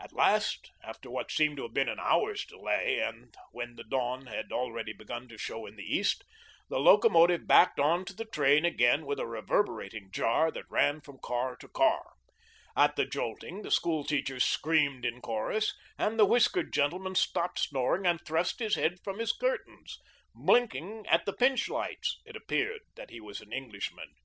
At 0.00 0.12
last, 0.12 0.72
after 0.82 1.08
what 1.08 1.30
seemed 1.30 1.58
to 1.58 1.62
have 1.62 1.72
been 1.74 1.88
an 1.88 2.00
hour's 2.00 2.44
delay, 2.44 2.98
and 2.98 3.32
when 3.52 3.76
the 3.76 3.84
dawn 3.84 4.26
had 4.26 4.50
already 4.50 4.92
begun 4.92 5.28
to 5.28 5.38
show 5.38 5.64
in 5.64 5.76
the 5.76 5.84
east, 5.96 6.24
the 6.68 6.80
locomotive 6.80 7.46
backed 7.46 7.78
on 7.78 8.04
to 8.06 8.16
the 8.16 8.24
train 8.24 8.64
again 8.64 9.06
with 9.06 9.20
a 9.20 9.28
reverberating 9.28 10.10
jar 10.10 10.50
that 10.50 10.68
ran 10.68 11.00
from 11.02 11.20
car 11.22 11.54
to 11.58 11.68
car. 11.68 12.14
At 12.74 12.96
the 12.96 13.04
jolting, 13.06 13.62
the 13.62 13.70
school 13.70 14.02
teachers 14.02 14.42
screamed 14.42 15.04
in 15.04 15.20
chorus, 15.20 15.72
and 15.96 16.18
the 16.18 16.26
whiskered 16.26 16.72
gentleman 16.72 17.14
stopped 17.14 17.60
snoring 17.60 18.06
and 18.08 18.18
thrust 18.26 18.58
his 18.58 18.74
head 18.74 18.98
from 19.04 19.20
his 19.20 19.30
curtains, 19.32 20.00
blinking 20.34 21.06
at 21.06 21.26
the 21.26 21.32
Pintsch 21.32 21.68
lights. 21.68 22.20
It 22.24 22.34
appeared 22.34 22.80
that 22.96 23.10
he 23.10 23.20
was 23.20 23.40
an 23.40 23.52
Englishman. 23.52 24.16